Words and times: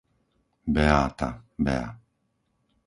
Beáta, 0.75 1.29
Bea 1.61 1.85